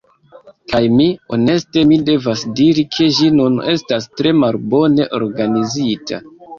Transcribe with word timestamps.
Kaj 0.71 0.79
mi… 0.93 1.05
Honeste 1.33 1.83
mi 1.91 2.01
devas 2.09 2.47
diri, 2.63 2.87
ke 2.97 3.11
ĝi 3.21 3.31
nun 3.39 3.63
estas 3.77 4.11
tre 4.19 4.35
malbone 4.43 5.11
organizita. 5.25 6.27